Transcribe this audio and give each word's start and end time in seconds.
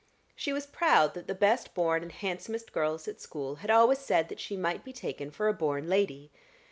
She 0.35 0.51
was 0.51 0.65
proud 0.65 1.13
that 1.13 1.27
the 1.27 1.35
best 1.35 1.75
born 1.75 2.01
and 2.01 2.11
handsomest 2.11 2.71
girls 2.73 3.07
at 3.07 3.21
school 3.21 3.57
had 3.57 3.69
always 3.69 3.99
said 3.99 4.29
that 4.29 4.39
she 4.39 4.57
might 4.57 4.83
be 4.83 4.93
taken 4.93 5.29
for 5.29 5.47
a 5.47 5.53
born 5.53 5.87
lady. 5.87 6.31